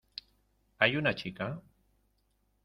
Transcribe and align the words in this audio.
¿hay 0.79 0.95
una 0.97 1.13
chica? 1.13 1.61